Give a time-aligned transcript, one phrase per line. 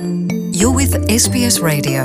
[0.00, 2.02] You're with SBS Radio.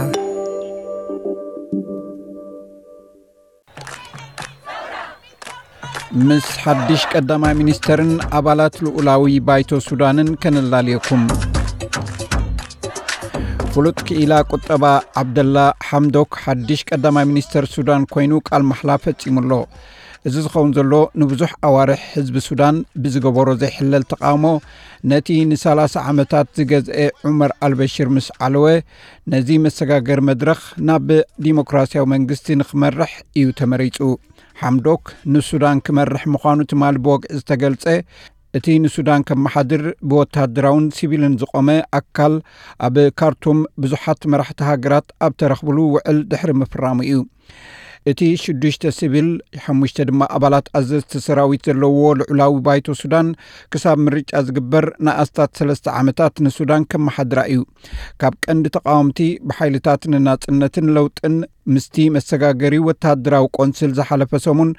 [6.28, 11.24] ምስ ሓድሽ ቀዳማይ ሚኒስተርን ኣባላት ልኡላዊ ባይቶ ሱዳንን ከነላልየኩም
[13.74, 14.84] ፍሉጥ ክኢላ ቁጠባ
[15.22, 15.58] ዓብደላ
[15.90, 19.62] ሓምዶክ ሓድሽ ቀዳማይ ሚኒስተር ሱዳን ኮይኑ ቃል ማሕላ ፈጺሙሎ
[20.28, 24.46] እዚ ዝኸውን ዘሎ ንብዙሕ ኣዋርሕ ህዝቢ ሱዳን ብዝገበሮ ዘይሕለል ተቃውሞ
[25.12, 28.68] ነቲ ን30 ዓመታት ዝገዝአ ዑመር ኣልበሽር ምስ ዓለወ
[29.34, 31.10] ነዚ መሰጋገር መድረኽ ናብ
[31.48, 34.00] ዲሞክራስያዊ መንግስቲ ንኽመርሕ እዩ ተመሪጹ።
[34.62, 35.04] ሓምዶክ
[35.36, 37.86] ንሱዳን ክመርሕ ምዃኑ ትማል ብወግዒ ዝተገልጸ
[38.58, 42.36] እቲ ንሱዳን ከመሓድር ብወታደራውን ሲቪልን ዝቖመ ኣካል
[42.88, 47.18] ኣብ ካርቱም ብዙሓት መራሕቲ ሃገራት ኣብ ተረኽብሉ ውዕል ድሕሪ ምፍራሙ እዩ
[48.12, 49.30] እቲ ሽዱሽተ ሲቪል
[49.64, 53.28] ሓሙሽተ ድማ ኣባላት ኣዘዝቲ ሰራዊት ዘለውዎ ልዑላዊ ባይቶ ሱዳን
[53.74, 57.62] ክሳብ ምርጫ ዝግበር ንኣስታት ሰለስተ ዓመታት ንሱዳን ከመሓድራ እዩ።
[58.24, 61.36] ካብ ቀንዲ ተቃወምቲ ብሓይልታት ንናጽነትን ለውጥን
[61.76, 64.72] ምስቲ መሰጋገሪ ወተሃደራዊ ቆንስል ዝሓለፈ ሰሙን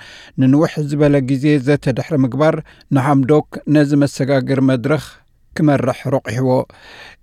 [0.42, 2.56] ንንውሕ ዝበለ ግዜ ዘተድሕሪ ምግባር
[2.96, 5.06] ንሓምዶክ ነዚ መሰጋገሪ መድረኽ
[5.58, 6.50] ክመርሕ ረቂሕዎ።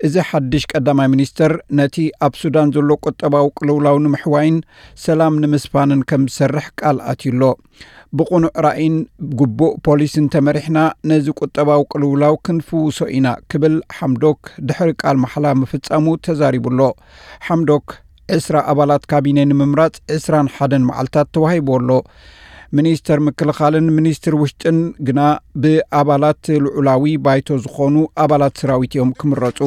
[0.08, 1.96] እዚ ሓድሽ ቀዳማይ ሚኒስተር ነቲ
[2.28, 4.58] ኣብ ሱዳን ዘሎ ቁጠባዊ ቅልውላው ንምሕዋይን
[5.06, 7.42] ሰላም ንምስፋንን ከም ዝሰርሕ ቃል ኣትዩሎ።
[8.20, 8.96] ብቑኑዕ ራእይን
[9.40, 10.80] ግቡእ ፖሊስን ተመሪሕና
[11.12, 16.80] ነዚ ቁጠባዊ ቅልውላው ክንፍውሶ ኢና ክብል ሓምዶክ ድሕሪ ቃል ማሕላ ምፍጻሙ ተዛሪቡሎ።
[17.48, 17.88] ሓምዶክ
[18.38, 21.90] ዕስራ ኣባላት ካቢነ ንምምራፅ 21 መዓልትታት ተዋሂብዎ ኣሎ
[22.78, 25.22] ሚኒስተር ምክልኻልን ሚኒስትር ውሽጥን ግና
[25.64, 29.60] ብኣባላት ልዑላዊ ባይቶ ዝኾኑ ኣባላት ሰራዊት እዮም ክምረፁ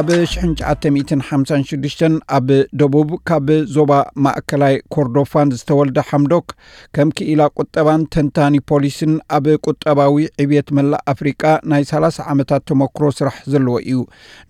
[0.00, 2.04] ኣብ 1956
[2.36, 2.46] ኣብ
[2.80, 3.90] ደቡብ ካብ ዞባ
[4.24, 6.46] ማእከላይ ኮርዶፋን ዝተወልደ ሓምዶክ
[6.96, 13.36] ከም ክኢላ ቁጠባን ተንታኒ ፖሊስን ኣብ ቁጠባዊ ዕብየት መላእ ኣፍሪቃ ናይ 30 ዓመታት ተመክሮ ስራሕ
[13.54, 13.98] ዘለዎ እዩ።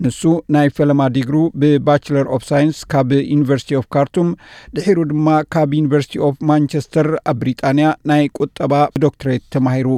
[0.07, 0.23] ንሱ
[0.57, 4.31] ናይ ፈለማ ዲግሩ ብ Bachelor of Science ካብ University of Khartoum
[4.77, 8.73] ድሒሩ ድማ ካብ University of Manchester ኣብ ብሪጣንያ ናይ ቁጠባ
[9.07, 9.89] ዶክትሬት ተማሂሩ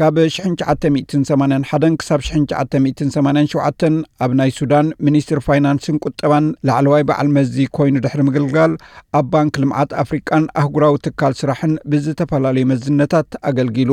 [0.00, 8.20] ካብ 1981 ክሳብ 1987 ኣብ ናይ ሱዳን ሚኒስትሪ ፋይናንስን ቁጠባን ላዕለዋይ በዓል መዚ ኮይኑ ድሕሪ
[8.28, 8.72] ምግልጋል
[9.18, 13.90] ኣብ ባንኪ ልምዓት ኣፍሪቃን ኣህጉራዊ ትካል ስራሕን ብዝተፈላለዩ መዝነታት ኣገልጊሉ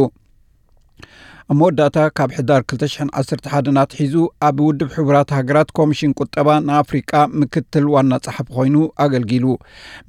[1.51, 4.13] ኣብ መወዳእታ ካብ ሕዳር 211 ኣትሒዙ
[4.47, 7.11] ኣብ ውድብ ሕቡራት ሃገራት ኮሚሽን ቁጠባ ንኣፍሪቃ
[7.41, 9.45] ምክትል ዋና ጸሓፊ ኮይኑ ኣገልጊሉ።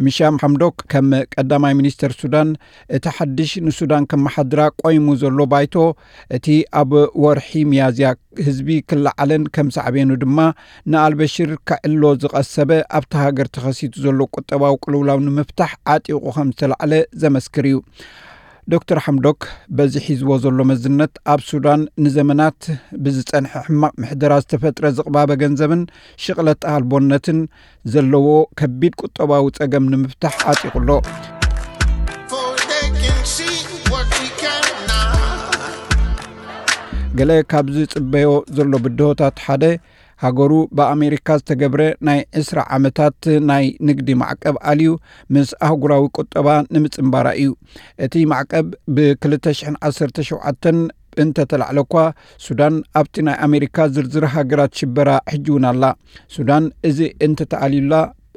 [0.06, 2.50] ምሻም ሓምዶክ ከም ቀዳማይ ሚኒስተር ሱዳን
[2.99, 5.75] እቲ ሓድሽ ንሱዳን ከመሓድራ ቆይሙ ዘሎ ባይቶ
[6.39, 6.47] እቲ
[6.83, 6.93] ኣብ
[7.25, 8.11] ወርሒ ምያዝያ
[8.47, 10.39] ህዝቢ ክለዓለን ከም ሳዕብኑ ድማ
[10.93, 16.94] ንኣልበሽር ካዕሎ ዝቐሰበ ኣብቲ ሃገር ተኸሲቱ ዘሎ ቁጠባዊ ቅልውላው ንምፍታሕ ዓጢቑ ከም ዝተላዕለ
[17.25, 17.78] ዘመስክር እዩ
[18.73, 19.41] ዶክተር ሓምዶክ
[19.79, 22.61] በዚ ሒዝዎ ዘሎ መዝነት ኣብ ሱዳን ንዘመናት
[23.05, 25.83] ብዝጸንሐ ሕማቕ ምሕደራ ዝተፈጥረ ዝቕባበ ገንዘብን
[26.25, 27.41] ሽቕለት ኣልቦነትን
[27.95, 28.29] ዘለዎ
[28.61, 30.89] ከቢድ ቁጠባዊ ጸገም ንምፍታሕ ዓጢቑሎ
[37.19, 39.65] ገለ ካብ ዝጽበዮ ዘሎ ብድሆታት ሓደ
[40.25, 43.19] ሃገሩ ብኣሜሪካ ዝተገብረ ናይ 20 ዓመታት
[43.51, 44.91] ናይ ንግዲ ማዕቀብ ኣልዩ
[45.37, 47.51] ምስ ኣህጉራዊ ቁጠባ ንምጽምባራ እዩ።
[48.07, 48.67] እቲ ማዕቀብ
[48.99, 50.77] ብ217
[51.23, 51.95] እንተተላዕለ እኳ
[52.47, 55.85] ሱዳን ኣብቲ ናይ ኣሜሪካ ዝርዝር ሃገራት ሽበራ ሕጂውን ኣላ።
[56.37, 57.95] ሱዳን እዚ እንተተኣልዩላ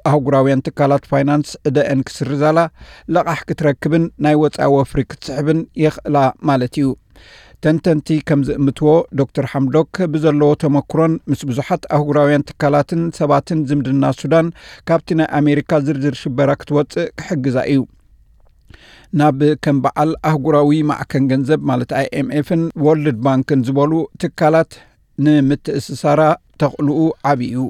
[0.09, 2.59] ኣህጉራውያን ትካላት ፋይናንስ ዕደአን ክስርዛላ
[3.16, 6.18] ለቓሕ ክትረክብን ናይ ወፃኢ ወፍሪ ክትስሕብን የኽእላ
[6.50, 6.88] ማለት እዩ
[7.66, 14.47] ተንተንቲ ከም ዝእምትዎ ዶክተር ሓምዶክ ብዘለዎ ተመክሮን ምስ ብዙሓት ኣህጉራውያን ትካላትን ሰባትን ዝምድና ሱዳን
[14.90, 17.81] ካብቲ ናይ ኣሜሪካ ዝርዝር ሽበራ ክትወፅእ ክሕግዛ እዩ።
[19.19, 23.94] ናብ ከም በዓል ኣህጉራዊ ማዕከን ገንዘብ ማለት IMF ን World Bank ን ዝበሉ
[24.24, 24.72] ትካላት
[25.25, 26.22] ንምትእስሳራ
[26.62, 27.00] ተኽእልኡ
[27.31, 27.63] ዓብዪ እዩ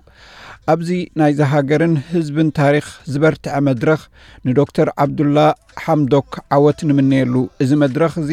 [0.71, 0.89] ኣብዚ
[1.19, 4.01] ናይዚ ሃገርን ህዝብን ታሪክ ዝበርትዐ መድረኽ
[4.47, 5.37] ንዶክተር ዓብዱላ
[5.83, 8.31] ሓምዶክ ዓወት ንምነየሉ እዚ መድረኽ እዚ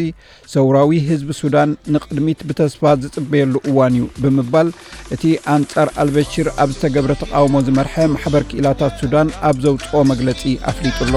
[0.53, 4.71] ሰውራዊ ህዝቢ ሱዳን ንቕድሚት ብተስፋ ዝጽበየሉ እዋን እዩ ብምባል
[5.17, 10.43] እቲ ኣንጻር ኣልበሽር ኣብ ዝተገብረ ተቃውሞ ዝመርሐ ማሕበር ክኢላታት ሱዳን ኣብ ዘውፅኦ መግለጺ
[10.73, 11.15] ኣፍሊጡሎ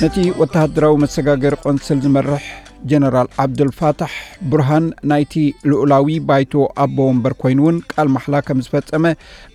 [0.00, 2.46] ነቲ ወተሃደራዊ መሰጋገሪ ቆንስል ዝመርሕ
[2.92, 4.16] ጀነራል ዓብዱልፋታሕ
[4.50, 5.34] ቡርሃን ናይቲ
[5.70, 6.54] ልዑላዊ ባይቶ
[6.84, 9.04] ኣቦ ወንበር ኮይኑ እውን ቃል ማሕላ ከም ዝፈጸመ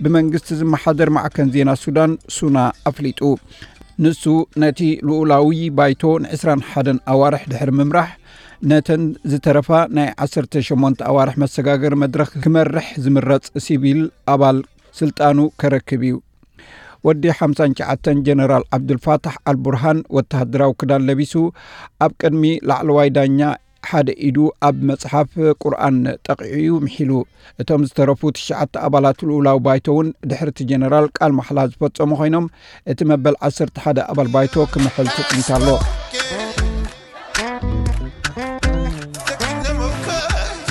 [0.03, 2.57] ብመንግስቲ ዝመሓደር ማዕከን ዜና ሱዳን ሱና
[2.91, 3.21] ኣፍሊጡ።
[4.05, 4.23] ንሱ
[4.61, 8.09] ነቲ ልዑላዊ ባይቶ ን21 ኣዋርሕ ድሕሪ ምምራሕ
[8.71, 14.01] ነተን ዝተረፋ ናይ 18 ኣዋርሕ መሰጋገሪ መድረኽ ክመርሕ ዝምረፅ ሲቪል
[14.33, 14.57] ኣባል
[14.99, 16.15] ስልጣኑ ከረክብ እዩ።
[17.07, 21.33] ወዲ 59 ጀነራል ዓብዱልፋታሕ አልቡርሃን ወተሃደራዊ ክዳን ለቢሱ
[22.05, 23.39] ኣብ ቅድሚ ላዕለዋይ ዳኛ
[23.89, 24.37] ሓደ ኢዱ
[24.67, 25.31] ኣብ መፅሓፍ
[25.63, 25.97] ቁርኣን
[26.27, 27.11] ጠቂዑ ምሒሉ።
[27.61, 32.47] እቶም ዝተረፉ ትሽዓተ ኣባላት ልኡላዊ ባይቶ እውን ድሕርቲ ጀነራል ቃል ማሕላ ዝፈፀሙ ኮይኖም
[32.93, 35.67] እቲ መበል 11 ኣባል ባይቶ ክምሕል ትፅኒት ኣሎ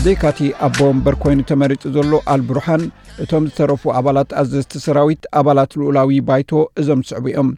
[0.05, 2.83] ዘይካቲ ኣቦ ወንበር ኮይኑ ተመሪጡ ዘሎ ኣልቡርሃን
[3.23, 7.49] እቶም ዝተረፉ ኣባላት ኣዘዝቲ ሰራዊት ኣባላት ልኡላዊ ባይቶ እዞም ስዕቡ እዮም።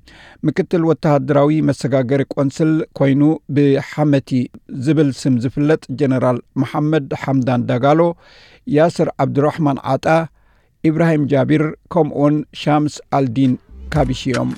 [0.49, 3.23] ምክትል ወተሃደራዊ መሰጋገሪ ቆንስል ኮይኑ
[3.59, 4.31] ብሓመቲ
[4.87, 8.01] ዝብል ስም ዝፍለጥ ጀነራል መሓመድ ሓምዳን ዳጋሎ
[8.79, 10.07] ያስር ዓብድራሕማን ዓጣ
[10.91, 13.55] ኢብራሂም ጃቢር ከምኡውን ሻምስ ኣልዲን
[13.95, 14.53] ካቢሽ እዮም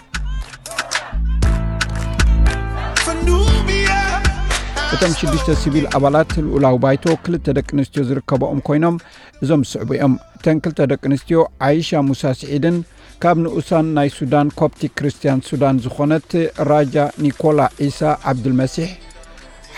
[4.94, 8.96] እቶም ሽዱሽተ ሲቪል ኣባላት ልኡላዊ ባይቶ ክልተ ደቂ ኣንስትዮ ዝርከበኦም ኮይኖም
[9.44, 12.78] እዞም ዝስዕቡ እዮም እተን ክልተ ደቂ ኣንስትዮ ዓይሻ ሙሳ ስዒድን
[13.24, 16.32] ካብ ንኡሳን ናይ ሱዳን ኮፕቲክ ክርስትያን ሱዳን ዝኾነት
[16.72, 18.90] ራጃ ኒኮላ ዒሳ ዓብድልመሲሕ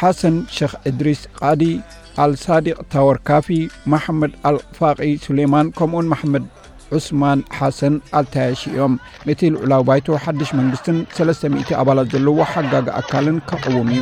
[0.02, 1.64] ሓሰን ሸክ እድሪስ ቃዲ
[2.24, 3.48] ኣልሳዲቅ ታወርካፊ
[3.94, 6.46] ማሓመድ ኣልፋቂ ሱሌይማን ከምኡውን ማሕመድ
[6.96, 8.96] ዑስማን ሓሰን ኣልተያሺ እዮም
[9.34, 14.02] እቲ ልዑላዊ ባይቶ ሓድሽ መንግስትን 300 ኣባላት ዘለዎ ሓጋጋ ኣካልን ከቕውም እዩ